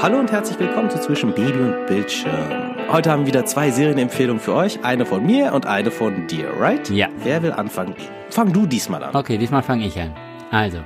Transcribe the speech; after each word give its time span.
Hallo 0.00 0.20
und 0.20 0.30
herzlich 0.30 0.56
willkommen 0.60 0.88
zu 0.90 1.00
Zwischen 1.00 1.34
Baby 1.34 1.58
und 1.58 1.86
Bildschirm. 1.88 2.88
Heute 2.88 3.10
haben 3.10 3.22
wir 3.22 3.26
wieder 3.26 3.46
zwei 3.46 3.72
Serienempfehlungen 3.72 4.40
für 4.40 4.54
euch. 4.54 4.84
Eine 4.84 5.04
von 5.04 5.26
mir 5.26 5.52
und 5.52 5.66
eine 5.66 5.90
von 5.90 6.28
dir, 6.28 6.50
right? 6.56 6.88
Ja. 6.88 7.08
Wer 7.24 7.42
will 7.42 7.50
anfangen? 7.50 7.96
Fang 8.30 8.52
du 8.52 8.64
diesmal 8.64 9.02
an. 9.02 9.16
Okay, 9.16 9.36
diesmal 9.38 9.64
fange 9.64 9.84
ich 9.84 10.00
an. 10.00 10.14
Also, 10.52 10.78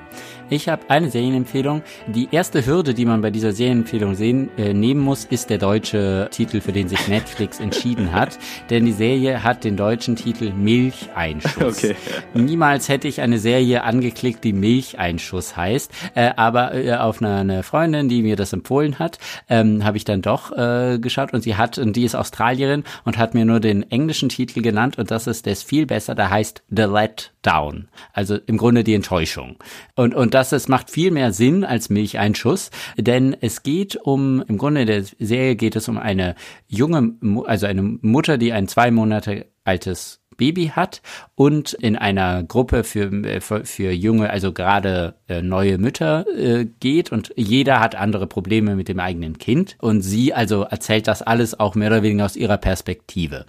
ich 0.52 0.68
habe 0.68 0.82
eine 0.88 1.10
Serienempfehlung. 1.10 1.82
Die 2.06 2.28
erste 2.30 2.64
Hürde, 2.66 2.94
die 2.94 3.06
man 3.06 3.22
bei 3.22 3.30
dieser 3.30 3.52
Serienempfehlung 3.52 4.14
sehen, 4.14 4.50
äh, 4.56 4.74
nehmen 4.74 5.00
muss, 5.00 5.24
ist 5.24 5.50
der 5.50 5.58
deutsche 5.58 6.28
Titel, 6.30 6.60
für 6.60 6.72
den 6.72 6.88
sich 6.88 7.08
Netflix 7.08 7.58
entschieden 7.58 8.12
hat. 8.12 8.38
Denn 8.70 8.84
die 8.84 8.92
Serie 8.92 9.42
hat 9.42 9.64
den 9.64 9.76
deutschen 9.76 10.16
Titel 10.16 10.52
Milcheinschuss. 10.52 11.62
Okay. 11.82 11.96
Niemals 12.34 12.88
hätte 12.88 13.08
ich 13.08 13.20
eine 13.22 13.38
Serie 13.38 13.82
angeklickt, 13.82 14.44
die 14.44 14.52
Milcheinschuss 14.52 15.56
heißt. 15.56 15.90
Äh, 16.14 16.32
aber 16.36 16.74
äh, 16.74 16.94
auf 16.94 17.22
eine, 17.22 17.36
eine 17.36 17.62
Freundin, 17.62 18.08
die 18.08 18.22
mir 18.22 18.36
das 18.36 18.52
empfohlen 18.52 18.98
hat, 18.98 19.18
ähm, 19.48 19.84
habe 19.84 19.96
ich 19.96 20.04
dann 20.04 20.20
doch 20.20 20.52
äh, 20.52 20.98
geschaut 20.98 21.32
und 21.32 21.42
sie 21.42 21.56
hat, 21.56 21.78
und 21.78 21.96
die 21.96 22.04
ist 22.04 22.14
Australierin 22.14 22.84
und 23.04 23.16
hat 23.16 23.34
mir 23.34 23.44
nur 23.44 23.60
den 23.60 23.90
englischen 23.90 24.28
Titel 24.28 24.60
genannt 24.60 24.98
und 24.98 25.10
das 25.10 25.26
ist, 25.26 25.46
der 25.46 25.54
ist 25.54 25.64
viel 25.64 25.86
besser, 25.86 26.14
der 26.14 26.30
heißt 26.30 26.62
The 26.68 26.82
Let 26.82 27.32
Down. 27.42 27.88
Also 28.12 28.36
im 28.46 28.56
Grunde 28.56 28.84
die 28.84 28.94
Enttäuschung. 28.94 29.56
Und, 29.94 30.14
und 30.14 30.34
das 30.34 30.41
ist, 30.50 30.68
macht 30.68 30.90
viel 30.90 31.12
mehr 31.12 31.32
Sinn 31.32 31.64
als 31.64 31.90
Milcheinschuss, 31.90 32.72
denn 32.96 33.36
es 33.40 33.62
geht 33.62 33.94
um, 33.94 34.42
im 34.48 34.58
Grunde 34.58 34.84
der 34.84 35.04
Serie 35.04 35.54
geht 35.54 35.76
es 35.76 35.88
um 35.88 35.98
eine 35.98 36.34
junge, 36.66 37.14
also 37.46 37.66
eine 37.66 37.82
Mutter, 37.82 38.38
die 38.38 38.52
ein 38.52 38.66
zwei 38.66 38.90
Monate 38.90 39.46
altes 39.62 40.22
Baby 40.36 40.72
hat 40.74 41.02
und 41.34 41.72
in 41.72 41.96
einer 41.96 42.42
Gruppe 42.42 42.84
für, 42.84 43.12
äh, 43.24 43.40
für, 43.40 43.64
für 43.64 43.92
junge, 43.92 44.30
also 44.30 44.52
gerade 44.52 45.14
äh, 45.28 45.42
neue 45.42 45.78
Mütter 45.78 46.26
äh, 46.36 46.66
geht 46.80 47.12
und 47.12 47.32
jeder 47.36 47.80
hat 47.80 47.94
andere 47.94 48.26
Probleme 48.26 48.74
mit 48.74 48.88
dem 48.88 48.98
eigenen 48.98 49.38
Kind 49.38 49.76
und 49.80 50.02
sie 50.02 50.34
also 50.34 50.62
erzählt 50.62 51.06
das 51.06 51.22
alles 51.22 51.58
auch 51.58 51.74
mehr 51.74 51.88
oder 51.88 52.02
weniger 52.02 52.24
aus 52.24 52.36
ihrer 52.36 52.58
Perspektive. 52.58 53.46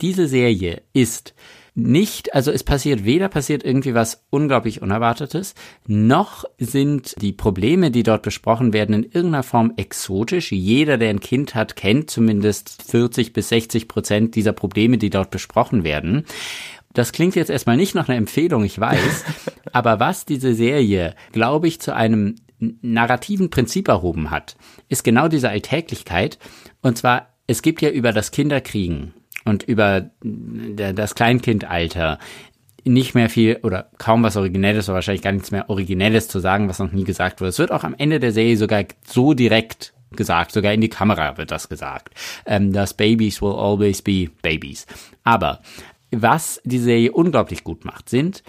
Diese 0.00 0.26
Serie 0.26 0.82
ist 0.92 1.34
nicht, 1.78 2.34
also 2.34 2.50
es 2.50 2.64
passiert 2.64 3.04
weder 3.04 3.28
passiert 3.28 3.62
irgendwie 3.62 3.94
was 3.94 4.24
unglaublich 4.30 4.82
Unerwartetes, 4.82 5.54
noch 5.86 6.44
sind 6.58 7.14
die 7.22 7.32
Probleme, 7.32 7.92
die 7.92 8.02
dort 8.02 8.22
besprochen 8.22 8.72
werden, 8.72 8.94
in 8.96 9.04
irgendeiner 9.04 9.44
Form 9.44 9.74
exotisch. 9.76 10.50
Jeder, 10.50 10.98
der 10.98 11.10
ein 11.10 11.20
Kind 11.20 11.54
hat, 11.54 11.76
kennt 11.76 12.10
zumindest 12.10 12.82
40 12.82 13.32
bis 13.32 13.50
60 13.50 13.86
Prozent 13.86 14.34
dieser 14.34 14.52
Probleme, 14.52 14.98
die 14.98 15.10
dort 15.10 15.30
besprochen 15.30 15.84
werden. 15.84 16.24
Das 16.94 17.12
klingt 17.12 17.36
jetzt 17.36 17.50
erstmal 17.50 17.76
nicht 17.76 17.94
nach 17.94 18.08
einer 18.08 18.18
Empfehlung, 18.18 18.64
ich 18.64 18.80
weiß, 18.80 19.24
aber 19.72 20.00
was 20.00 20.24
diese 20.24 20.54
Serie, 20.54 21.14
glaube 21.30 21.68
ich, 21.68 21.80
zu 21.80 21.94
einem 21.94 22.34
narrativen 22.58 23.50
Prinzip 23.50 23.86
erhoben 23.86 24.32
hat, 24.32 24.56
ist 24.88 25.04
genau 25.04 25.28
diese 25.28 25.48
Alltäglichkeit. 25.48 26.38
Und 26.82 26.98
zwar, 26.98 27.28
es 27.46 27.62
gibt 27.62 27.82
ja 27.82 27.90
über 27.90 28.12
das 28.12 28.32
Kinderkriegen 28.32 29.14
und 29.48 29.62
über 29.64 30.10
der- 30.22 30.92
das 30.92 31.14
Kleinkindalter 31.14 32.18
nicht 32.84 33.14
mehr 33.14 33.28
viel 33.28 33.58
oder 33.62 33.90
kaum 33.98 34.22
was 34.22 34.36
Originelles 34.36 34.88
oder 34.88 34.94
wahrscheinlich 34.96 35.22
gar 35.22 35.32
nichts 35.32 35.50
mehr 35.50 35.68
Originelles 35.68 36.28
zu 36.28 36.38
sagen, 36.38 36.68
was 36.68 36.78
noch 36.78 36.92
nie 36.92 37.04
gesagt 37.04 37.40
wurde. 37.40 37.50
Es 37.50 37.58
wird 37.58 37.72
auch 37.72 37.84
am 37.84 37.94
Ende 37.98 38.18
der 38.20 38.32
Serie 38.32 38.56
sogar 38.56 38.84
so 39.04 39.34
direkt 39.34 39.92
gesagt, 40.12 40.52
sogar 40.52 40.72
in 40.72 40.80
die 40.80 40.88
Kamera 40.88 41.36
wird 41.36 41.50
das 41.50 41.68
gesagt, 41.68 42.14
ähm, 42.46 42.72
dass 42.72 42.94
Babies 42.94 43.42
will 43.42 43.52
always 43.52 44.00
be 44.00 44.28
babies. 44.40 44.86
Aber 45.22 45.60
was 46.10 46.62
die 46.64 46.78
Serie 46.78 47.12
unglaublich 47.12 47.62
gut 47.62 47.84
macht, 47.84 48.08
sind 48.08 48.42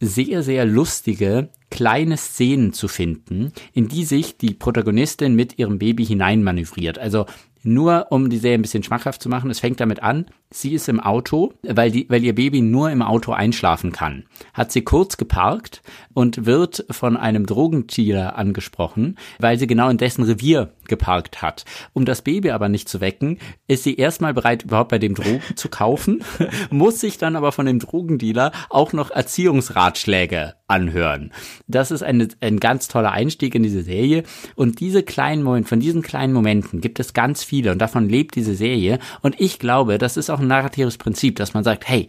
sehr, 0.00 0.42
sehr 0.42 0.64
lustige 0.64 1.50
kleine 1.70 2.16
Szenen 2.16 2.72
zu 2.72 2.88
finden, 2.88 3.52
in 3.74 3.88
die 3.88 4.04
sich 4.06 4.38
die 4.38 4.54
Protagonistin 4.54 5.34
mit 5.34 5.58
ihrem 5.58 5.78
Baby 5.78 6.06
hineinmanövriert. 6.06 6.98
Also 6.98 7.26
nur 7.62 8.06
um 8.10 8.30
die 8.30 8.38
Serie 8.38 8.58
ein 8.58 8.62
bisschen 8.62 8.82
schmackhaft 8.82 9.22
zu 9.22 9.28
machen, 9.28 9.50
es 9.50 9.60
fängt 9.60 9.80
damit 9.80 10.02
an, 10.02 10.26
sie 10.52 10.74
ist 10.74 10.88
im 10.88 11.00
Auto, 11.00 11.52
weil, 11.62 11.90
die, 11.90 12.06
weil 12.10 12.24
ihr 12.24 12.34
Baby 12.34 12.60
nur 12.60 12.90
im 12.90 13.02
Auto 13.02 13.32
einschlafen 13.32 13.92
kann. 13.92 14.24
Hat 14.52 14.72
sie 14.72 14.82
kurz 14.82 15.16
geparkt 15.16 15.82
und 16.12 16.44
wird 16.44 16.84
von 16.90 17.16
einem 17.16 17.46
Drogendealer 17.46 18.36
angesprochen, 18.36 19.16
weil 19.38 19.58
sie 19.58 19.66
genau 19.66 19.88
in 19.88 19.98
dessen 19.98 20.24
Revier 20.24 20.72
geparkt 20.88 21.40
hat. 21.40 21.64
Um 21.92 22.04
das 22.04 22.22
Baby 22.22 22.50
aber 22.50 22.68
nicht 22.68 22.88
zu 22.88 23.00
wecken, 23.00 23.38
ist 23.68 23.84
sie 23.84 23.94
erstmal 23.94 24.34
bereit, 24.34 24.64
überhaupt 24.64 24.90
bei 24.90 24.98
dem 24.98 25.14
Drogen 25.14 25.42
zu 25.54 25.68
kaufen, 25.68 26.22
muss 26.70 27.00
sich 27.00 27.16
dann 27.16 27.36
aber 27.36 27.52
von 27.52 27.66
dem 27.66 27.78
Drogendealer 27.78 28.52
auch 28.68 28.92
noch 28.92 29.10
Erziehungsratschläge 29.10 30.54
anhören. 30.66 31.32
Das 31.66 31.90
ist 31.90 32.02
eine, 32.02 32.28
ein 32.40 32.60
ganz 32.60 32.88
toller 32.88 33.12
Einstieg 33.12 33.54
in 33.54 33.62
diese 33.62 33.82
Serie. 33.82 34.22
Und 34.54 34.80
diese 34.80 35.02
kleinen 35.02 35.42
Momente, 35.42 35.68
von 35.68 35.80
diesen 35.80 36.02
kleinen 36.02 36.32
Momenten 36.32 36.80
gibt 36.80 37.00
es 37.00 37.12
ganz 37.12 37.44
viele 37.44 37.72
und 37.72 37.78
davon 37.78 38.08
lebt 38.08 38.36
diese 38.36 38.54
Serie. 38.54 38.98
Und 39.22 39.40
ich 39.40 39.58
glaube, 39.58 39.98
das 39.98 40.16
ist 40.16 40.30
auch 40.30 40.39
ein 40.40 40.48
narratives 40.48 40.98
Prinzip, 40.98 41.36
dass 41.36 41.54
man 41.54 41.64
sagt, 41.64 41.88
hey, 41.88 42.08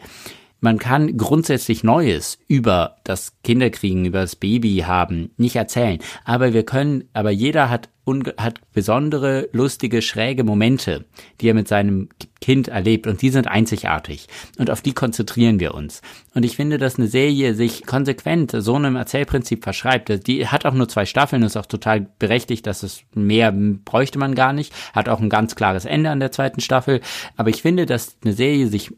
man 0.61 0.77
kann 0.77 1.17
grundsätzlich 1.17 1.83
Neues 1.83 2.37
über 2.47 2.97
das 3.03 3.33
Kinderkriegen, 3.43 4.05
über 4.05 4.21
das 4.21 4.35
Baby 4.35 4.83
haben 4.85 5.31
nicht 5.35 5.55
erzählen. 5.55 5.97
Aber 6.23 6.53
wir 6.53 6.63
können, 6.63 7.05
aber 7.13 7.31
jeder 7.31 7.71
hat, 7.71 7.89
hat 8.37 8.61
besondere, 8.71 9.49
lustige, 9.53 10.03
schräge 10.03 10.43
Momente, 10.43 11.05
die 11.39 11.49
er 11.49 11.55
mit 11.55 11.67
seinem 11.67 12.09
Kind 12.41 12.67
erlebt. 12.67 13.07
Und 13.07 13.23
die 13.23 13.31
sind 13.31 13.47
einzigartig. 13.47 14.27
Und 14.59 14.69
auf 14.69 14.83
die 14.83 14.93
konzentrieren 14.93 15.59
wir 15.59 15.73
uns. 15.73 16.01
Und 16.35 16.45
ich 16.45 16.57
finde, 16.57 16.77
dass 16.77 16.99
eine 16.99 17.07
Serie 17.07 17.55
sich 17.55 17.87
konsequent 17.87 18.53
so 18.55 18.75
einem 18.75 18.95
Erzählprinzip 18.95 19.63
verschreibt. 19.63 20.27
Die 20.27 20.47
hat 20.47 20.67
auch 20.67 20.75
nur 20.75 20.87
zwei 20.87 21.07
Staffeln, 21.07 21.41
ist 21.41 21.57
auch 21.57 21.65
total 21.65 22.07
berechtigt, 22.19 22.67
dass 22.67 22.83
es 22.83 23.01
mehr 23.15 23.51
bräuchte 23.51 24.19
man 24.19 24.35
gar 24.35 24.53
nicht. 24.53 24.73
Hat 24.93 25.09
auch 25.09 25.21
ein 25.21 25.29
ganz 25.29 25.55
klares 25.55 25.85
Ende 25.85 26.11
an 26.11 26.19
der 26.19 26.31
zweiten 26.31 26.61
Staffel. 26.61 27.01
Aber 27.35 27.49
ich 27.49 27.63
finde, 27.63 27.87
dass 27.87 28.17
eine 28.23 28.33
Serie 28.33 28.67
sich 28.67 28.91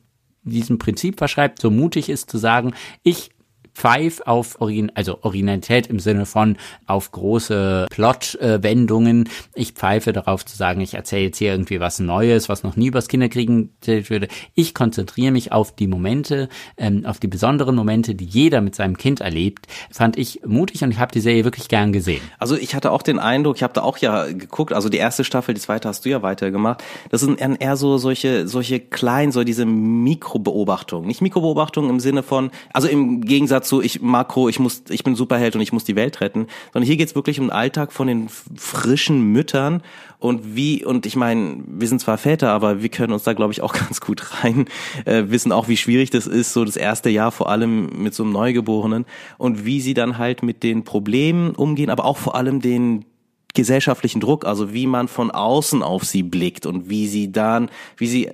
diesem 0.44 0.78
Prinzip 0.78 1.18
verschreibt, 1.18 1.62
so 1.62 1.70
mutig 1.72 2.10
ist 2.10 2.30
zu 2.30 2.38
sagen, 2.38 2.74
ich 3.04 3.32
pfeif 3.74 4.22
auf 4.26 4.62
Origin 4.62 4.92
also 4.96 5.20
Originalität 5.22 5.88
im 5.88 6.00
Sinne 6.00 6.26
von 6.26 6.58
auf 6.86 7.12
große 7.12 7.88
Plot-Wendungen. 7.90 9.30
Ich 9.56 9.72
pfeife 9.72 10.14
darauf 10.14 10.46
zu 10.46 10.56
sagen, 10.56 10.82
ich 10.82 10.94
erzähle 10.94 11.24
jetzt 11.24 11.38
hier 11.38 11.52
irgendwie 11.52 11.80
was 11.80 12.00
Neues, 12.00 12.50
was 12.50 12.64
noch 12.64 12.76
nie 12.76 12.88
übers 12.88 13.08
Kinderkriegen 13.08 13.72
erzählt 13.80 14.10
würde. 14.10 14.28
Ich 14.54 14.74
konzentriere 14.74 15.32
mich 15.32 15.52
auf 15.52 15.76
die 15.76 15.88
Momente, 15.88 16.50
ähm, 16.78 17.06
auf 17.06 17.20
die 17.20 17.28
besonderen 17.28 17.76
Momente, 17.76 18.16
die 18.16 18.26
jeder 18.26 18.62
mit 18.62 18.76
seinem 18.76 18.98
Kind 18.98 19.22
erlebt. 19.22 19.68
Fand 19.92 20.18
ich 20.18 20.42
mutig 20.46 20.84
und 20.84 20.92
ich 20.92 21.00
habe 21.00 21.12
die 21.12 21.20
Serie 21.20 21.44
wirklich 21.44 21.68
gern 21.68 21.94
gesehen. 21.94 22.22
Also 22.40 22.56
ich 22.56 22.76
hatte 22.76 22.92
auch 22.92 23.02
den 23.02 23.20
Eindruck, 23.20 23.56
ich 23.56 23.64
habe 23.64 23.74
da 23.74 23.82
auch 23.82 23.98
ja 23.98 24.26
geguckt, 24.26 24.74
also 24.74 24.90
die 24.90 24.98
erste 24.98 25.24
Staffel, 25.24 25.54
die 25.56 25.62
zweite 25.62 25.88
hast 25.88 26.06
du 26.06 26.10
ja 26.10 26.22
weitergemacht. 26.22 26.84
Das 27.10 27.22
sind 27.22 27.40
eher- 27.40 27.74
so 27.74 27.98
solche 27.98 28.48
solche 28.48 28.80
kleinen, 28.80 29.32
so 29.32 29.44
diese 29.44 29.66
Mikrobeobachtungen, 29.66 31.08
nicht 31.08 31.22
Mikrobeobachtungen 31.22 31.90
im 31.90 32.00
Sinne 32.00 32.22
von, 32.22 32.52
also 32.72 32.88
im 32.88 33.22
Gegensatz 33.22 33.63
zu 33.64 33.82
ich 33.82 34.02
Makro, 34.02 34.50
ich 34.50 34.60
muss, 34.60 34.84
ich 34.90 35.04
bin 35.04 35.16
Superheld 35.16 35.56
und 35.56 35.62
ich 35.62 35.74
muss 35.74 35.84
die 35.84 35.96
Welt 35.96 36.22
retten, 36.22 36.48
sondern 36.72 36.88
hier 36.88 36.98
geht's 36.98 37.16
wirklich 37.16 37.40
um 37.40 37.48
den 37.48 37.52
Alltag 37.52 37.92
von 37.92 38.08
den 38.08 38.30
frischen 38.56 39.22
Müttern. 39.32 39.82
Und 40.20 40.56
wie 40.56 40.86
und 40.86 41.06
ich 41.06 41.16
meine, 41.16 41.58
wir 41.68 41.88
sind 41.88 42.00
zwar 42.00 42.18
Väter, 42.18 42.52
aber 42.52 42.82
wir 42.82 42.90
können 42.90 43.14
uns 43.14 43.24
da 43.24 43.34
glaube 43.34 43.54
ich 43.54 43.62
auch 43.62 43.74
ganz 43.74 44.02
gut 44.02 44.44
rein 44.44 44.66
äh, 45.06 45.24
wissen 45.28 45.52
auch, 45.52 45.68
wie 45.68 45.78
schwierig 45.78 46.10
das 46.10 46.28
ist, 46.28 46.54
so 46.54 46.66
das 46.66 46.78
erste 46.78 47.10
Jahr 47.10 47.32
vor 47.32 47.50
allem 47.50 48.04
mit 48.04 48.14
so 48.14 48.24
einem 48.24 48.32
Neugeborenen. 48.32 49.06
Und 49.38 49.66
wie 49.66 49.82
sie 49.82 49.94
dann 49.94 50.18
halt 50.18 50.44
mit 50.44 50.64
den 50.64 50.84
Problemen 50.84 51.56
umgehen, 51.56 51.90
aber 51.90 52.06
auch 52.06 52.18
vor 52.18 52.36
allem 52.36 52.62
den 52.62 53.06
gesellschaftlichen 53.54 54.20
Druck, 54.20 54.46
also 54.46 54.74
wie 54.74 54.88
man 54.88 55.08
von 55.08 55.32
außen 55.32 55.84
auf 55.84 56.04
sie 56.04 56.24
blickt 56.24 56.66
und 56.66 56.90
wie 56.90 57.08
sie 57.08 57.32
dann, 57.32 57.70
wie 57.98 58.08
sie 58.08 58.28
äh, 58.28 58.34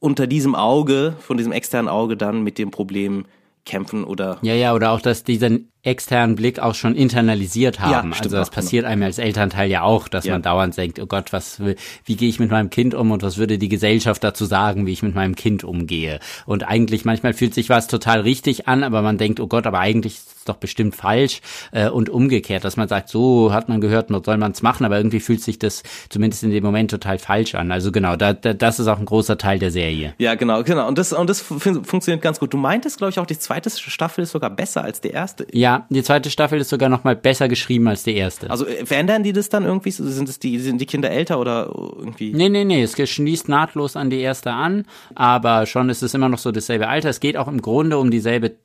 unter 0.00 0.26
diesem 0.26 0.54
Auge, 0.54 1.16
von 1.20 1.36
diesem 1.36 1.52
externen 1.52 1.88
Auge 1.88 2.16
dann 2.16 2.42
mit 2.42 2.58
dem 2.58 2.70
Problem 2.70 3.24
kämpfen 3.68 4.04
oder 4.04 4.38
Ja, 4.42 4.54
ja, 4.54 4.74
oder 4.74 4.90
auch, 4.90 5.00
dass 5.00 5.22
diesen 5.22 5.70
externen 5.82 6.34
Blick 6.36 6.58
auch 6.58 6.74
schon 6.74 6.94
internalisiert 6.94 7.80
haben. 7.80 8.12
stimmt 8.12 8.26
also 8.26 8.36
das 8.36 8.50
genau. 8.50 8.54
passiert 8.62 8.84
einem 8.84 9.02
als 9.04 9.18
Elternteil 9.18 9.70
ja 9.70 9.82
auch, 9.82 10.08
dass 10.08 10.24
Ja. 10.24 10.32
man 10.34 10.42
dauernd 10.42 10.76
denkt, 10.76 10.98
oh 10.98 11.06
Gott, 11.06 11.32
was, 11.32 11.60
wie 12.04 12.16
gehe 12.16 12.28
ich 12.28 12.40
mit 12.40 12.50
meinem 12.50 12.68
Kind 12.70 12.94
um 12.94 13.10
und 13.12 13.22
was 13.22 13.38
würde 13.38 13.58
die 13.58 13.68
Gesellschaft 13.68 14.22
dazu 14.24 14.44
sagen, 14.44 14.86
wie 14.86 14.92
ich 14.92 15.02
mit 15.02 15.14
meinem 15.14 15.36
Kind 15.36 15.64
umgehe? 15.64 16.18
Und 16.46 16.66
eigentlich 16.66 17.04
manchmal 17.04 17.32
fühlt 17.32 17.54
sich 17.54 17.68
was 17.68 17.86
total 17.86 18.20
richtig 18.20 18.66
an, 18.66 18.82
aber 18.82 19.02
man 19.02 19.18
denkt, 19.18 19.40
oh 19.40 19.46
Gott, 19.46 19.66
aber 19.66 19.78
eigentlich 19.78 20.14
ist 20.14 20.32
es 20.38 20.44
doch 20.44 20.56
bestimmt 20.56 20.96
falsch 20.96 21.40
äh, 21.72 21.88
und 21.88 22.08
umgekehrt, 22.10 22.64
dass 22.64 22.76
man 22.76 22.88
sagt, 22.88 23.08
so 23.08 23.52
hat 23.52 23.68
man 23.68 23.80
gehört, 23.80 24.08
soll 24.24 24.36
man 24.38 24.52
es 24.52 24.62
machen, 24.62 24.84
aber 24.84 24.96
irgendwie 24.96 25.20
fühlt 25.20 25.42
sich 25.42 25.58
das 25.58 25.82
zumindest 26.08 26.42
in 26.42 26.50
dem 26.50 26.64
Moment 26.64 26.90
total 26.90 27.18
falsch 27.18 27.54
an. 27.54 27.70
Also 27.70 27.92
genau, 27.92 28.16
da, 28.16 28.32
da, 28.32 28.52
das 28.52 28.80
ist 28.80 28.88
auch 28.88 28.98
ein 28.98 29.04
großer 29.04 29.38
Teil 29.38 29.58
der 29.58 29.70
Serie. 29.70 30.14
ja 30.18 30.34
genau 30.34 30.62
genau 30.64 30.88
und 30.88 30.98
das 30.98 31.12
und 31.12 31.28
das 31.30 31.40
fun 31.40 31.84
funktioniert 31.84 32.22
ganz 32.22 32.40
gut. 32.40 32.52
Du 32.52 32.56
meintest 32.56 32.98
glaube 32.98 33.10
ich 33.10 33.18
auch 33.18 33.26
die 33.26 33.38
zweite 33.38 33.70
Staffel 33.70 34.22
ist 34.24 34.32
sogar 34.32 34.50
besser 34.50 34.82
als 34.82 35.00
die 35.00 35.10
erste. 35.10 35.46
Ja, 35.52 35.67
die 35.90 36.02
zweite 36.02 36.30
Staffel 36.30 36.60
ist 36.60 36.70
sogar 36.70 36.88
noch 36.88 37.04
mal 37.04 37.16
besser 37.16 37.48
geschrieben 37.48 37.88
als 37.88 38.02
die 38.02 38.14
erste. 38.14 38.50
Also 38.50 38.66
äh, 38.66 38.86
verändern 38.86 39.22
die 39.22 39.32
das 39.32 39.48
dann 39.48 39.64
irgendwie? 39.64 39.90
Sind 39.90 40.28
es 40.28 40.38
die 40.38 40.58
sind 40.58 40.80
die 40.80 40.86
Kinder 40.86 41.10
älter 41.10 41.40
oder 41.40 41.70
irgendwie? 41.74 42.32
Nee, 42.32 42.48
nee, 42.48 42.64
nee, 42.64 42.82
es 42.82 42.96
schließt 42.96 43.48
nahtlos 43.48 43.96
an 43.96 44.10
die 44.10 44.20
erste 44.20 44.52
an, 44.52 44.84
aber 45.14 45.66
schon 45.66 45.88
ist 45.90 46.02
es 46.02 46.14
immer 46.14 46.28
noch 46.28 46.38
so 46.38 46.52
dasselbe 46.52 46.88
Alter. 46.88 47.08
Es 47.08 47.20
geht 47.20 47.36
auch 47.36 47.48
im 47.48 47.62
Grunde 47.62 47.98
um 47.98 48.10
dieselbe 48.10 48.56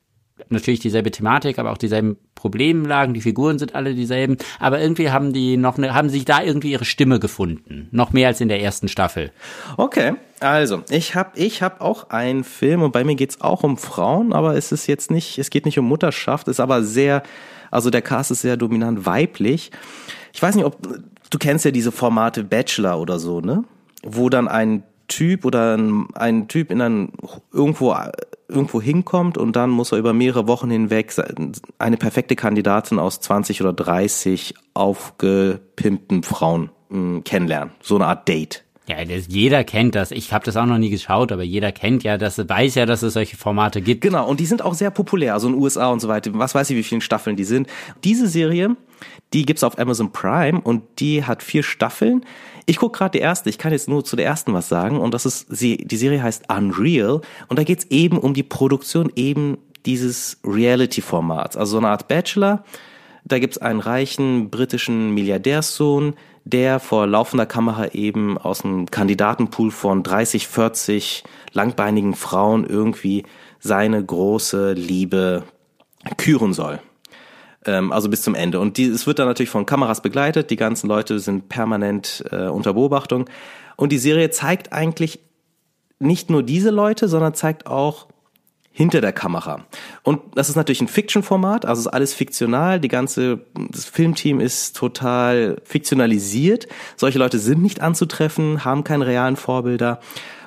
natürlich 0.48 0.80
dieselbe 0.80 1.10
Thematik, 1.10 1.58
aber 1.58 1.70
auch 1.70 1.78
dieselben 1.78 2.16
Problemlagen, 2.34 3.14
die 3.14 3.20
Figuren 3.20 3.58
sind 3.58 3.74
alle 3.74 3.94
dieselben, 3.94 4.36
aber 4.58 4.80
irgendwie 4.80 5.10
haben 5.10 5.32
die 5.32 5.56
noch 5.56 5.78
eine, 5.78 5.94
haben 5.94 6.08
sich 6.08 6.24
da 6.24 6.42
irgendwie 6.42 6.72
ihre 6.72 6.84
Stimme 6.84 7.20
gefunden, 7.20 7.88
noch 7.92 8.12
mehr 8.12 8.28
als 8.28 8.40
in 8.40 8.48
der 8.48 8.60
ersten 8.60 8.88
Staffel. 8.88 9.30
Okay, 9.76 10.14
also 10.40 10.82
ich 10.90 11.14
habe 11.14 11.30
ich 11.36 11.62
hab 11.62 11.80
auch 11.80 12.10
einen 12.10 12.42
Film 12.44 12.82
und 12.82 12.92
bei 12.92 13.04
mir 13.04 13.14
geht's 13.14 13.40
auch 13.40 13.62
um 13.62 13.76
Frauen, 13.76 14.32
aber 14.32 14.56
es 14.56 14.72
ist 14.72 14.86
jetzt 14.86 15.10
nicht, 15.10 15.38
es 15.38 15.50
geht 15.50 15.66
nicht 15.66 15.78
um 15.78 15.86
Mutterschaft, 15.86 16.48
ist 16.48 16.60
aber 16.60 16.82
sehr, 16.82 17.22
also 17.70 17.90
der 17.90 18.02
Cast 18.02 18.30
ist 18.30 18.42
sehr 18.42 18.56
dominant 18.56 19.06
weiblich. 19.06 19.70
Ich 20.32 20.42
weiß 20.42 20.56
nicht, 20.56 20.64
ob 20.64 20.78
du 21.30 21.38
kennst 21.38 21.64
ja 21.64 21.70
diese 21.70 21.92
Formate 21.92 22.42
Bachelor 22.42 23.00
oder 23.00 23.18
so, 23.18 23.40
ne? 23.40 23.64
Wo 24.02 24.28
dann 24.28 24.48
ein 24.48 24.82
Typ 25.08 25.44
oder 25.44 25.76
ein, 25.76 26.06
ein 26.14 26.48
Typ 26.48 26.70
in 26.70 26.80
ein 26.80 27.12
irgendwo 27.52 27.94
irgendwo 28.48 28.80
hinkommt 28.80 29.38
und 29.38 29.56
dann 29.56 29.70
muss 29.70 29.92
er 29.92 29.98
über 29.98 30.12
mehrere 30.12 30.46
Wochen 30.46 30.70
hinweg 30.70 31.12
eine 31.78 31.96
perfekte 31.96 32.36
Kandidatin 32.36 32.98
aus 32.98 33.20
20 33.20 33.62
oder 33.62 33.72
30 33.72 34.54
aufgepimpten 34.74 36.22
Frauen 36.22 36.70
mh, 36.88 36.98
hm, 36.98 37.24
kennenlernen. 37.24 37.74
So 37.80 37.96
eine 37.96 38.06
Art 38.06 38.28
Date. 38.28 38.64
Ja, 38.86 39.02
das, 39.02 39.24
jeder 39.28 39.64
kennt 39.64 39.94
das. 39.94 40.10
Ich 40.10 40.32
habe 40.34 40.44
das 40.44 40.58
auch 40.58 40.66
noch 40.66 40.76
nie 40.76 40.90
geschaut, 40.90 41.32
aber 41.32 41.42
jeder 41.42 41.72
kennt 41.72 42.04
ja, 42.04 42.18
das 42.18 42.36
weiß 42.36 42.74
ja, 42.74 42.84
dass 42.84 43.02
es 43.02 43.14
solche 43.14 43.36
Formate 43.36 43.80
gibt. 43.80 44.02
Genau, 44.02 44.28
und 44.28 44.40
die 44.40 44.46
sind 44.46 44.60
auch 44.60 44.74
sehr 44.74 44.90
populär, 44.90 45.32
also 45.32 45.46
in 45.46 45.54
den 45.54 45.62
USA 45.62 45.88
und 45.88 46.00
so 46.00 46.08
weiter. 46.08 46.30
Was 46.34 46.54
weiß 46.54 46.68
ich, 46.68 46.76
wie 46.76 46.82
viele 46.82 47.00
Staffeln 47.00 47.36
die 47.36 47.44
sind. 47.44 47.66
Diese 48.04 48.28
Serie, 48.28 48.76
die 49.32 49.44
gibt's 49.44 49.64
auf 49.64 49.78
Amazon 49.78 50.12
Prime 50.12 50.60
und 50.60 50.82
die 50.98 51.24
hat 51.24 51.42
vier 51.42 51.62
Staffeln. 51.62 52.24
Ich 52.66 52.76
gucke 52.76 52.98
gerade 52.98 53.18
die 53.18 53.22
erste, 53.22 53.50
ich 53.50 53.58
kann 53.58 53.72
jetzt 53.72 53.88
nur 53.88 54.04
zu 54.04 54.16
der 54.16 54.26
ersten 54.26 54.52
was 54.54 54.68
sagen 54.68 54.98
und 54.98 55.12
das 55.12 55.26
ist, 55.26 55.46
sie, 55.54 55.76
die 55.76 55.96
Serie 55.96 56.22
heißt 56.22 56.44
Unreal 56.50 57.20
und 57.48 57.58
da 57.58 57.64
geht's 57.64 57.86
eben 57.90 58.18
um 58.18 58.34
die 58.34 58.42
Produktion 58.42 59.10
eben 59.16 59.58
dieses 59.86 60.38
Reality-Formats, 60.44 61.56
also 61.56 61.72
so 61.72 61.78
eine 61.78 61.88
Art 61.88 62.08
Bachelor. 62.08 62.64
Da 63.26 63.38
gibt's 63.38 63.58
einen 63.58 63.80
reichen 63.80 64.50
britischen 64.50 65.10
Milliardärssohn, 65.14 66.14
der 66.44 66.78
vor 66.78 67.06
laufender 67.06 67.46
Kamera 67.46 67.88
eben 67.92 68.36
aus 68.36 68.64
einem 68.64 68.90
Kandidatenpool 68.90 69.70
von 69.70 70.02
30, 70.02 70.46
40 70.46 71.24
langbeinigen 71.52 72.14
Frauen 72.14 72.66
irgendwie 72.66 73.24
seine 73.60 74.04
große 74.04 74.72
Liebe 74.72 75.44
küren 76.18 76.52
soll. 76.52 76.80
Ähm, 77.66 77.92
also 77.92 78.08
bis 78.08 78.22
zum 78.22 78.34
Ende. 78.34 78.60
Und 78.60 78.76
die, 78.76 78.86
es 78.86 79.06
wird 79.06 79.18
dann 79.18 79.26
natürlich 79.26 79.50
von 79.50 79.66
Kameras 79.66 80.02
begleitet. 80.02 80.50
Die 80.50 80.56
ganzen 80.56 80.88
Leute 80.88 81.18
sind 81.18 81.48
permanent 81.48 82.24
äh, 82.30 82.46
unter 82.46 82.74
Beobachtung. 82.74 83.28
Und 83.76 83.90
die 83.90 83.98
Serie 83.98 84.30
zeigt 84.30 84.72
eigentlich 84.72 85.20
nicht 85.98 86.30
nur 86.30 86.42
diese 86.42 86.70
Leute, 86.70 87.08
sondern 87.08 87.34
zeigt 87.34 87.66
auch 87.66 88.08
hinter 88.70 89.00
der 89.00 89.12
Kamera. 89.12 89.64
Und 90.02 90.20
das 90.34 90.48
ist 90.48 90.56
natürlich 90.56 90.80
ein 90.80 90.88
Fiction-Format, 90.88 91.64
also 91.64 91.82
ist 91.82 91.86
alles 91.86 92.12
fiktional. 92.12 92.80
Die 92.80 92.88
ganze, 92.88 93.46
das 93.70 93.84
Filmteam 93.84 94.40
ist 94.40 94.76
total 94.76 95.58
fiktionalisiert. 95.62 96.66
Solche 96.96 97.20
Leute 97.20 97.38
sind 97.38 97.62
nicht 97.62 97.80
anzutreffen, 97.80 98.64
haben 98.64 98.82
keine 98.82 99.06
realen 99.06 99.36
Vorbilder. 99.36 100.00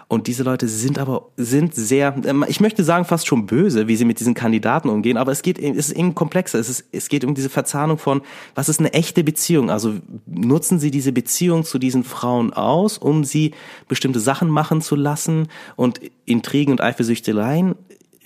Und 0.09 0.27
diese 0.27 0.43
Leute 0.43 0.69
sind 0.69 0.99
aber, 0.99 1.29
sind 1.35 1.75
sehr, 1.75 2.15
ähm, 2.25 2.45
ich 2.47 2.61
möchte 2.61 2.83
sagen 2.85 3.03
fast 3.03 3.27
schon 3.27 3.45
böse, 3.45 3.89
wie 3.89 3.97
sie 3.97 4.05
mit 4.05 4.21
diesen 4.21 4.33
Kandidaten 4.33 4.87
umgehen, 4.87 5.17
aber 5.17 5.33
es 5.33 5.41
geht, 5.41 5.59
es 5.59 5.89
ist 5.89 5.97
eben 5.97 6.15
komplexer. 6.15 6.59
Es, 6.59 6.69
ist, 6.69 6.85
es 6.93 7.09
geht 7.09 7.25
um 7.25 7.35
diese 7.35 7.49
Verzahnung 7.49 7.97
von, 7.97 8.21
was 8.55 8.69
ist 8.69 8.79
eine 8.79 8.93
echte 8.93 9.25
Beziehung? 9.25 9.69
Also 9.69 9.95
nutzen 10.25 10.79
sie 10.79 10.91
diese 10.91 11.11
Beziehung 11.11 11.65
zu 11.65 11.77
diesen 11.77 12.05
Frauen 12.05 12.53
aus, 12.53 12.97
um 12.97 13.25
sie 13.25 13.51
bestimmte 13.89 14.21
Sachen 14.21 14.49
machen 14.49 14.81
zu 14.81 14.95
lassen 14.95 15.49
und 15.75 15.99
Intrigen 16.25 16.71
und 16.71 16.79
Eifersüchteleien 16.79 17.75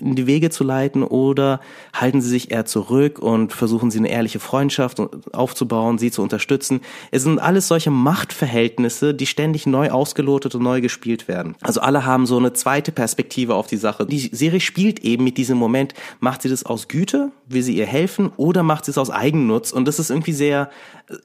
in 0.02 0.16
die 0.16 0.28
Wege 0.28 0.50
zu 0.50 0.64
leiten 0.64 1.04
oder 1.04 1.60
halten 1.94 2.22
sie 2.22 2.30
sich 2.30 2.52
eher 2.52 2.66
zurück 2.66 3.20
und 3.20 3.54
versuchen 3.54 3.92
sie 3.92 4.00
eine 4.00 4.10
ehrliche 4.10 4.40
Freundschaft 4.40 5.02
aufzubauen, 5.34 5.98
sie 5.98 6.12
zu 6.12 6.22
unterstützen. 6.22 6.82
Es 7.12 7.24
sind 7.24 7.40
alles 7.40 7.68
solche 7.68 7.92
Machtverhältnisse, 7.92 9.14
die 9.14 9.26
ständig 9.26 9.66
neu 9.66 9.92
ausgelotet 9.92 10.56
und 10.56 10.64
neu 10.64 10.82
gespielt 10.82 11.28
werden. 11.28 11.56
Also 11.62 11.82
alle 11.82 12.06
haben 12.06 12.26
so 12.26 12.38
eine 12.38 12.54
zweite 12.54 12.92
Perspektive 12.92 13.56
auf 13.56 13.68
die 13.68 13.78
Sache. 13.78 14.06
Die 14.06 14.20
Serie 14.20 14.60
spielt 14.60 15.00
eben 15.00 15.24
mit 15.24 15.38
diesem 15.38 15.58
Moment, 15.58 15.94
macht 16.20 16.42
sie 16.42 16.50
das 16.50 16.66
aus 16.66 16.88
Güte, 16.88 17.32
will 17.48 17.64
sie 17.64 17.76
ihr 17.78 17.86
helfen 17.86 18.32
oder 18.38 18.64
macht 18.64 18.86
sie 18.86 18.92
es 18.92 18.98
aus 18.98 19.10
Eigennutz 19.10 19.72
und 19.72 19.88
das 19.88 20.00
ist 20.00 20.10
irgendwie 20.10 20.34
sehr, 20.34 20.70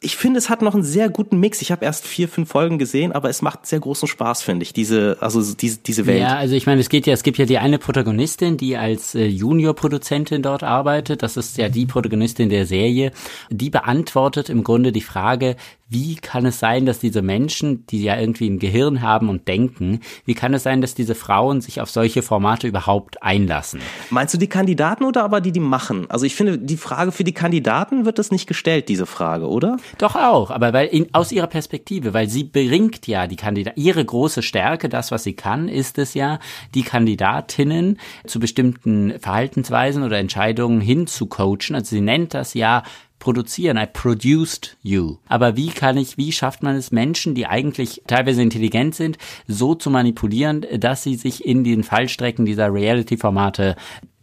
ich 0.00 0.16
finde, 0.16 0.38
es 0.38 0.48
hat 0.48 0.62
noch 0.62 0.74
einen 0.74 0.82
sehr 0.82 1.08
guten 1.08 1.38
Mix. 1.38 1.62
Ich 1.62 1.72
habe 1.72 1.84
erst 1.84 2.06
vier, 2.06 2.28
fünf 2.28 2.48
Folgen 2.48 2.78
gesehen, 2.78 3.12
aber 3.12 3.28
es 3.28 3.42
macht 3.42 3.66
sehr 3.66 3.80
großen 3.80 4.08
Spaß, 4.08 4.42
finde 4.42 4.62
ich, 4.64 4.72
diese, 4.72 5.16
also 5.20 5.42
diese, 5.54 5.78
diese 5.78 6.06
Welt. 6.06 6.20
Ja, 6.20 6.36
also 6.36 6.54
ich 6.54 6.66
meine, 6.66 6.80
es 6.80 6.88
geht 6.88 7.06
ja, 7.06 7.12
es 7.12 7.22
gibt 7.22 7.38
ja 7.38 7.46
die 7.46 7.58
eine 7.58 7.78
Protagonistin, 7.78 8.56
die 8.56 8.76
als 8.76 9.14
äh, 9.14 9.26
Junior-Produzentin 9.26 10.42
dort 10.42 10.62
arbeitet. 10.62 11.22
Das 11.22 11.36
ist 11.36 11.56
ja 11.58 11.68
die 11.68 11.86
Protagonistin 11.86 12.48
der 12.48 12.66
Serie. 12.66 13.12
Die 13.50 13.70
beantwortet 13.70 14.48
im 14.48 14.64
Grunde 14.64 14.92
die 14.92 15.00
Frage, 15.00 15.56
wie 15.88 16.16
kann 16.16 16.46
es 16.46 16.58
sein, 16.58 16.84
dass 16.84 16.98
diese 16.98 17.22
Menschen, 17.22 17.86
die 17.86 18.02
ja 18.02 18.18
irgendwie 18.18 18.48
ein 18.50 18.58
Gehirn 18.58 19.02
haben 19.02 19.28
und 19.28 19.46
denken, 19.46 20.00
wie 20.24 20.34
kann 20.34 20.52
es 20.52 20.64
sein, 20.64 20.80
dass 20.80 20.94
diese 20.96 21.14
Frauen 21.14 21.60
sich 21.60 21.80
auf 21.80 21.90
solche 21.90 22.22
Formate 22.22 22.66
überhaupt 22.66 23.22
einlassen? 23.22 23.80
Meinst 24.10 24.34
du 24.34 24.38
die 24.38 24.48
Kandidaten 24.48 25.04
oder 25.04 25.22
aber 25.22 25.40
die, 25.40 25.52
die 25.52 25.60
machen? 25.60 26.10
Also 26.10 26.26
ich 26.26 26.34
finde, 26.34 26.58
die 26.58 26.76
Frage 26.76 27.12
für 27.12 27.22
die 27.22 27.34
Kandidaten 27.34 28.04
wird 28.04 28.18
das 28.18 28.32
nicht 28.32 28.48
gestellt, 28.48 28.88
diese 28.88 29.06
Frage, 29.06 29.48
oder? 29.48 29.76
Doch 29.98 30.16
auch, 30.16 30.50
aber 30.50 30.72
weil 30.72 30.88
in, 30.88 31.14
aus 31.14 31.30
ihrer 31.30 31.46
Perspektive, 31.46 32.12
weil 32.12 32.28
sie 32.28 32.42
bringt 32.42 33.06
ja 33.06 33.28
die 33.28 33.36
Kandidaten, 33.36 33.80
ihre 33.80 34.04
große 34.04 34.42
Stärke, 34.42 34.88
das, 34.88 35.12
was 35.12 35.22
sie 35.22 35.34
kann, 35.34 35.68
ist 35.68 35.98
es 35.98 36.14
ja, 36.14 36.40
die 36.74 36.82
Kandidatinnen 36.82 37.98
zu 38.26 38.40
bestimmten 38.40 39.14
Verhaltensweisen 39.20 40.02
oder 40.02 40.18
Entscheidungen 40.18 40.80
hinzucoachen. 40.80 41.76
Also 41.76 41.90
sie 41.94 42.00
nennt 42.00 42.34
das 42.34 42.54
ja 42.54 42.82
produzieren. 43.18 43.76
I 43.76 43.86
produced 43.86 44.76
you. 44.82 45.16
Aber 45.28 45.56
wie 45.56 45.68
kann 45.68 45.96
ich, 45.96 46.16
wie 46.16 46.32
schafft 46.32 46.62
man 46.62 46.76
es 46.76 46.90
Menschen, 46.90 47.34
die 47.34 47.46
eigentlich 47.46 48.02
teilweise 48.06 48.42
intelligent 48.42 48.94
sind, 48.94 49.18
so 49.46 49.74
zu 49.74 49.90
manipulieren, 49.90 50.64
dass 50.78 51.02
sie 51.02 51.16
sich 51.16 51.44
in 51.44 51.64
den 51.64 51.82
Fallstrecken 51.82 52.44
dieser 52.44 52.72
Reality-Formate 52.72 53.76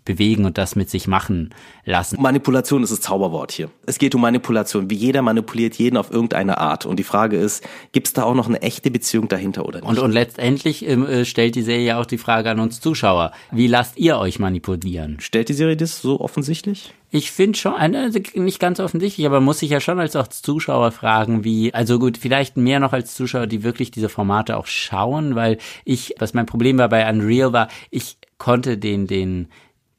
bewegen 0.06 0.46
und 0.46 0.58
das 0.58 0.76
mit 0.76 0.90
sich 0.90 1.08
machen 1.08 1.54
lassen. 1.86 2.22
Manipulation 2.22 2.84
ist 2.84 2.92
das 2.92 3.02
Zauberwort 3.02 3.52
hier. 3.52 3.70
Es 3.86 3.98
geht 3.98 4.16
um 4.16 4.22
Manipulation. 4.22 4.90
Wie 4.90 4.96
jeder 4.96 5.22
manipuliert 5.22 5.76
jeden 5.76 5.98
auf 5.98 6.12
irgendeine 6.12 6.58
Art. 6.58 6.86
Und 6.86 6.98
die 6.98 7.04
Frage 7.04 7.38
ist, 7.38 7.64
gibt 7.92 8.08
es 8.08 8.14
da 8.14 8.24
auch 8.24 8.36
noch 8.36 8.48
eine 8.48 8.62
echte 8.62 8.92
Beziehung 8.92 9.28
dahinter 9.28 9.66
oder 9.66 9.80
nicht? 9.80 9.90
Und, 9.90 10.00
und 10.00 10.12
letztendlich 10.12 10.88
ähm, 10.88 11.06
äh, 11.06 11.26
stellt 11.26 11.56
die 11.56 11.62
Serie 11.62 11.98
auch 11.98 12.06
die 12.06 12.18
Frage 12.18 12.50
an 12.50 12.60
uns 12.60 12.80
Zuschauer. 12.80 13.32
Wie 13.52 13.68
lasst 13.68 13.98
ihr 13.98 14.18
euch 14.18 14.40
manipulieren? 14.40 15.18
Stellt 15.20 15.50
die 15.50 15.54
Serie 15.54 15.78
das 15.78 16.02
so 16.02 16.20
offensichtlich? 16.20 16.94
Ich 17.16 17.32
finde 17.32 17.60
schon, 17.60 17.74
also 17.76 18.20
nicht 18.34 18.60
ganz 18.60 18.80
offensichtlich, 18.80 19.28
aber 19.28 19.40
muss 19.40 19.62
ich 19.62 19.70
ja 19.70 19.80
schon 19.80 20.00
als 20.00 20.16
auch 20.16 20.28
Zuschauer 20.28 20.92
fragen, 20.92 21.44
wie, 21.44 21.72
also 21.72 22.00
gut, 22.00 22.18
vielleicht 22.18 22.58
mehr 22.58 22.80
noch 22.80 22.92
als 22.92 23.14
Zuschauer, 23.14 23.46
die 23.46 23.62
wirklich 23.62 23.92
diese 23.92 24.10
Formate 24.10 24.58
auch 24.58 24.66
schauen, 24.66 25.36
weil 25.36 25.60
ich, 25.86 26.16
was 26.18 26.34
mein 26.34 26.48
Problem 26.48 26.80
war 26.80 26.90
bei 26.90 27.08
Unreal 27.08 27.54
war, 27.54 27.68
ich 27.92 28.18
konnte 28.40 28.80
den, 28.80 29.06
den, 29.06 29.48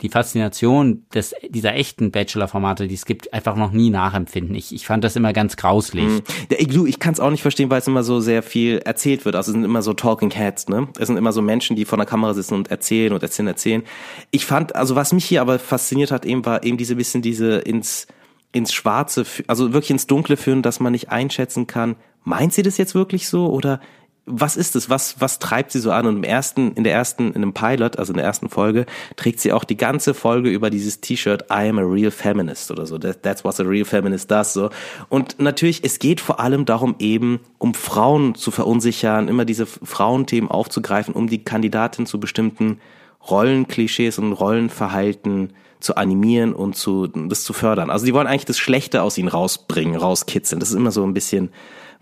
die 0.04 0.10
Faszination 0.10 1.06
des, 1.14 1.34
dieser 1.48 1.74
echten 1.74 2.10
Bachelor-Formate, 2.10 2.86
die 2.88 2.94
es 2.94 3.06
gibt, 3.06 3.32
einfach 3.32 3.56
noch 3.56 3.72
nie 3.72 3.88
nachempfinden. 3.88 4.54
Ich, 4.54 4.74
ich 4.74 4.86
fand 4.86 5.02
das 5.02 5.16
immer 5.16 5.32
ganz 5.32 5.56
grauslich. 5.56 6.04
Mhm. 6.04 6.22
Igloo, 6.50 6.84
ich 6.84 6.98
kann 6.98 7.14
es 7.14 7.20
auch 7.20 7.30
nicht 7.30 7.40
verstehen, 7.40 7.70
weil 7.70 7.78
es 7.78 7.86
immer 7.88 8.04
so 8.04 8.20
sehr 8.20 8.42
viel 8.42 8.80
erzählt 8.84 9.24
wird. 9.24 9.34
Also 9.34 9.50
es 9.50 9.54
sind 9.54 9.64
immer 9.64 9.80
so 9.80 9.94
Talking 9.94 10.30
Heads, 10.30 10.68
ne? 10.68 10.88
Es 10.98 11.06
sind 11.06 11.16
immer 11.16 11.32
so 11.32 11.40
Menschen, 11.40 11.74
die 11.74 11.86
vor 11.86 11.96
der 11.96 12.06
Kamera 12.06 12.34
sitzen 12.34 12.52
und 12.52 12.70
erzählen 12.70 13.14
und 13.14 13.22
erzählen, 13.22 13.46
erzählen. 13.46 13.82
Ich 14.30 14.44
fand, 14.44 14.76
also 14.76 14.94
was 14.94 15.14
mich 15.14 15.24
hier 15.24 15.40
aber 15.40 15.58
fasziniert 15.58 16.10
hat, 16.10 16.26
eben 16.26 16.44
war 16.44 16.64
eben 16.64 16.76
diese 16.76 16.96
bisschen 16.96 17.22
diese 17.22 17.56
ins 17.60 18.06
ins 18.52 18.74
Schwarze, 18.74 19.24
also 19.46 19.72
wirklich 19.72 19.90
ins 19.90 20.06
Dunkle 20.06 20.36
führen, 20.36 20.62
dass 20.62 20.80
man 20.80 20.92
nicht 20.92 21.08
einschätzen 21.08 21.66
kann, 21.66 21.96
meint 22.24 22.52
sie 22.52 22.62
das 22.62 22.76
jetzt 22.76 22.94
wirklich 22.94 23.26
so 23.26 23.48
oder 23.48 23.80
was 24.26 24.56
ist 24.56 24.74
es? 24.74 24.88
Was, 24.88 25.20
was 25.20 25.38
treibt 25.38 25.72
sie 25.72 25.80
so 25.80 25.90
an? 25.90 26.06
Und 26.06 26.16
im 26.16 26.24
ersten, 26.24 26.72
in 26.72 26.84
der 26.84 26.94
ersten, 26.94 27.28
in 27.28 27.36
einem 27.36 27.52
Pilot, 27.52 27.98
also 27.98 28.12
in 28.12 28.16
der 28.16 28.24
ersten 28.24 28.48
Folge, 28.48 28.86
trägt 29.16 29.40
sie 29.40 29.52
auch 29.52 29.64
die 29.64 29.76
ganze 29.76 30.14
Folge 30.14 30.48
über 30.48 30.70
dieses 30.70 31.00
T-Shirt 31.00 31.44
I 31.50 31.68
am 31.68 31.78
a 31.78 31.82
real 31.82 32.10
feminist 32.10 32.70
oder 32.70 32.86
so. 32.86 32.96
That, 32.98 33.22
that's 33.22 33.44
what 33.44 33.60
a 33.60 33.64
real 33.64 33.84
feminist 33.84 34.30
does, 34.30 34.54
so. 34.54 34.70
Und 35.10 35.38
natürlich, 35.40 35.84
es 35.84 35.98
geht 35.98 36.20
vor 36.20 36.40
allem 36.40 36.64
darum 36.64 36.94
eben, 36.98 37.40
um 37.58 37.74
Frauen 37.74 38.34
zu 38.34 38.50
verunsichern, 38.50 39.28
immer 39.28 39.44
diese 39.44 39.66
Frauenthemen 39.66 40.50
aufzugreifen, 40.50 41.14
um 41.14 41.28
die 41.28 41.44
Kandidatin 41.44 42.06
zu 42.06 42.18
bestimmten 42.18 42.80
Rollenklischees 43.28 44.18
und 44.18 44.32
Rollenverhalten 44.32 45.52
zu 45.80 45.96
animieren 45.96 46.54
und 46.54 46.76
zu, 46.76 47.06
das 47.06 47.44
zu 47.44 47.52
fördern. 47.52 47.90
Also 47.90 48.06
die 48.06 48.14
wollen 48.14 48.26
eigentlich 48.26 48.46
das 48.46 48.58
Schlechte 48.58 49.02
aus 49.02 49.18
ihnen 49.18 49.28
rausbringen, 49.28 49.96
rauskitzeln. 49.96 50.60
Das 50.60 50.70
ist 50.70 50.76
immer 50.76 50.92
so 50.92 51.04
ein 51.04 51.12
bisschen, 51.12 51.50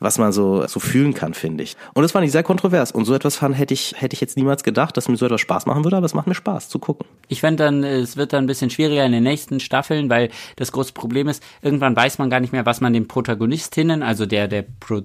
was 0.03 0.19
man 0.19 0.33
so, 0.33 0.67
so 0.67 0.81
fühlen 0.81 1.15
kann, 1.15 1.35
finde 1.35 1.65
ich. 1.65 1.77
Und 1.95 2.03
das 2.03 2.13
fand 2.13 2.25
ich 2.27 2.33
sehr 2.33 2.43
kontrovers. 2.43 2.93
Und 2.93 3.05
so 3.05 3.15
etwas 3.15 3.37
fand, 3.37 3.57
hätte 3.57 3.75
ich, 3.75 3.95
hätte 3.97 4.15
ich 4.15 4.21
jetzt 4.21 4.37
niemals 4.37 4.63
gedacht, 4.63 4.97
dass 4.97 5.09
mir 5.09 5.17
so 5.17 5.27
etwas 5.27 5.41
Spaß 5.41 5.67
machen 5.67 5.85
würde, 5.85 5.97
aber 5.97 6.07
es 6.07 6.15
macht 6.15 6.27
mir 6.27 6.35
Spaß 6.35 6.69
zu 6.69 6.79
gucken. 6.79 7.07
Ich 7.29 7.41
fände 7.41 7.65
dann, 7.65 7.85
es 7.85 8.17
wird 8.17 8.33
dann 8.33 8.45
ein 8.45 8.47
bisschen 8.47 8.71
schwieriger 8.71 9.05
in 9.05 9.13
den 9.13 9.23
nächsten 9.23 9.61
Staffeln, 9.61 10.11
weil 10.11 10.31
das 10.57 10.73
große 10.73 10.93
Problem 10.93 11.29
ist, 11.29 11.43
irgendwann 11.63 11.97
weiß 11.97 12.19
man 12.19 12.31
gar 12.31 12.41
nicht 12.41 12.53
mehr, 12.53 12.67
was 12.67 12.81
man 12.81 12.93
den 12.93 13.09
Protagonistinnen, 13.09 14.03
also 14.03 14.27
der, 14.27 14.49
der 14.49 14.65
Pro 14.81 15.03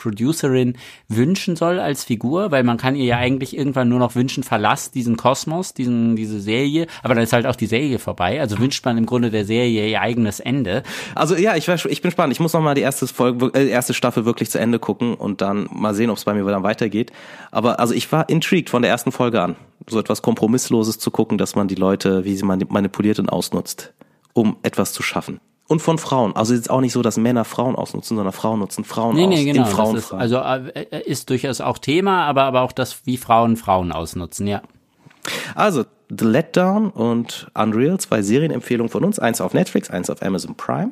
Producerin 0.00 0.76
wünschen 1.08 1.56
soll 1.56 1.78
als 1.78 2.04
Figur, 2.04 2.50
weil 2.50 2.64
man 2.64 2.78
kann 2.78 2.96
ihr 2.96 3.04
ja 3.04 3.18
eigentlich 3.18 3.56
irgendwann 3.56 3.88
nur 3.88 3.98
noch 3.98 4.14
wünschen, 4.14 4.42
verlass 4.42 4.90
diesen 4.90 5.16
Kosmos, 5.16 5.74
diesen, 5.74 6.16
diese 6.16 6.40
Serie, 6.40 6.86
aber 7.02 7.14
dann 7.14 7.22
ist 7.22 7.32
halt 7.32 7.46
auch 7.46 7.56
die 7.56 7.66
Serie 7.66 7.98
vorbei. 7.98 8.40
Also 8.40 8.58
wünscht 8.58 8.84
man 8.84 8.96
im 8.98 9.06
Grunde 9.06 9.30
der 9.30 9.44
Serie 9.44 9.88
ihr 9.88 10.00
eigenes 10.00 10.40
Ende. 10.40 10.82
Also 11.14 11.36
ja, 11.36 11.54
ich, 11.56 11.68
ich 11.68 12.02
bin 12.02 12.10
spannend. 12.10 12.32
Ich 12.32 12.40
muss 12.40 12.52
noch 12.52 12.62
mal 12.62 12.74
die 12.74 12.80
erste 12.80 13.06
Folge, 13.06 13.50
äh, 13.54 13.68
erste 13.68 13.94
Staffel 13.94 14.24
wirklich 14.24 14.50
zu 14.50 14.58
Ende 14.58 14.78
gucken 14.78 15.14
und 15.14 15.40
dann 15.40 15.68
mal 15.72 15.94
sehen, 15.94 16.10
ob 16.10 16.16
es 16.16 16.24
bei 16.24 16.34
mir 16.34 16.44
dann 16.44 16.62
weitergeht. 16.62 17.12
Aber 17.50 17.78
also 17.78 17.94
ich 17.94 18.10
war 18.10 18.28
intrigued 18.28 18.70
von 18.70 18.82
der 18.82 18.90
ersten 18.90 19.12
Folge 19.12 19.42
an, 19.42 19.56
so 19.86 20.00
etwas 20.00 20.22
Kompromissloses 20.22 20.98
zu 20.98 21.10
gucken, 21.10 21.38
dass 21.38 21.54
man 21.54 21.68
die 21.68 21.74
Leute, 21.74 22.24
wie 22.24 22.36
sie 22.36 22.44
manipuliert 22.44 23.18
und 23.18 23.28
ausnutzt, 23.28 23.92
um 24.32 24.56
etwas 24.62 24.92
zu 24.92 25.02
schaffen 25.02 25.40
und 25.70 25.80
von 25.80 25.98
Frauen. 25.98 26.34
Also 26.34 26.52
es 26.52 26.62
ist 26.62 26.70
auch 26.70 26.80
nicht 26.80 26.92
so, 26.92 27.00
dass 27.00 27.16
Männer 27.16 27.44
Frauen 27.44 27.76
ausnutzen, 27.76 28.16
sondern 28.16 28.32
Frauen 28.32 28.58
nutzen 28.58 28.82
Frauen 28.82 29.14
nee, 29.14 29.22
aus. 29.22 29.28
Nee, 29.28 29.44
genau. 29.44 29.66
Frauen 29.66 29.96
ist, 29.96 30.12
also 30.12 30.38
äh, 30.38 31.02
ist 31.04 31.30
durchaus 31.30 31.60
auch 31.60 31.78
Thema, 31.78 32.26
aber, 32.26 32.42
aber 32.42 32.62
auch 32.62 32.72
das, 32.72 33.06
wie 33.06 33.16
Frauen 33.16 33.56
Frauen 33.56 33.92
ausnutzen, 33.92 34.48
ja. 34.48 34.62
Also, 35.54 35.84
The 36.08 36.24
Letdown 36.24 36.90
und 36.90 37.52
Unreal, 37.54 38.00
zwei 38.00 38.20
Serienempfehlungen 38.20 38.90
von 38.90 39.04
uns, 39.04 39.20
eins 39.20 39.40
auf 39.40 39.54
Netflix, 39.54 39.90
eins 39.90 40.10
auf 40.10 40.22
Amazon 40.22 40.56
Prime. 40.56 40.90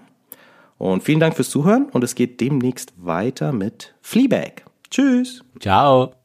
Und 0.76 1.02
vielen 1.02 1.18
Dank 1.18 1.34
fürs 1.34 1.50
Zuhören 1.50 1.88
und 1.90 2.04
es 2.04 2.14
geht 2.14 2.40
demnächst 2.40 2.92
weiter 2.96 3.50
mit 3.50 3.96
Fleabag. 4.00 4.62
Tschüss. 4.90 5.42
Ciao. 5.58 6.17